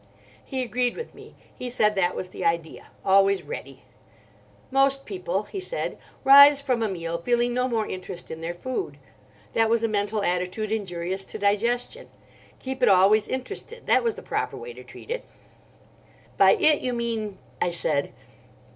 He 0.43 0.63
agreed 0.63 0.95
with 0.95 1.13
me. 1.13 1.35
He 1.55 1.69
said 1.69 1.93
that 1.93 2.15
was 2.15 2.29
the 2.29 2.43
idea—always 2.43 3.43
ready. 3.43 3.83
"Most 4.71 5.05
people," 5.05 5.43
he 5.43 5.59
said, 5.59 5.95
"rise 6.23 6.59
from 6.59 6.81
a 6.81 6.87
meal 6.89 7.19
feeling 7.19 7.53
no 7.53 7.67
more 7.67 7.85
interest 7.85 8.31
in 8.31 8.41
their 8.41 8.55
food. 8.55 8.97
That 9.53 9.69
was 9.69 9.83
a 9.83 9.87
mental 9.87 10.23
attitude 10.23 10.71
injurious 10.71 11.23
to 11.25 11.37
digestion. 11.37 12.09
Keep 12.57 12.81
it 12.81 12.89
always 12.89 13.27
interested; 13.27 13.85
that 13.85 14.01
was 14.03 14.15
the 14.15 14.23
proper 14.23 14.57
way 14.57 14.73
to 14.73 14.83
treat 14.83 15.11
it." 15.11 15.23
"By 16.35 16.53
'it' 16.53 16.81
you 16.81 16.93
mean...?" 16.93 17.37
I 17.61 17.69
said. 17.69 18.11